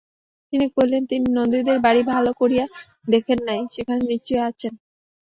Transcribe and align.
তিনি 0.53 0.65
কহিলেন, 0.75 1.03
তিনি 1.05 1.25
নন্দীদের 1.37 1.77
বাড়ি 1.85 2.01
ভালো 2.13 2.31
করিয়া 2.41 2.65
দেখেন 3.07 3.39
নাই, 3.47 3.59
সেখানেই 3.73 4.07
নিশ্চয় 4.11 4.41
আচেন। 4.49 4.73